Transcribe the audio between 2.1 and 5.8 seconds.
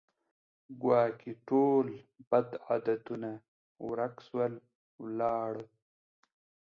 بد عادتونه ورک سول ولاړه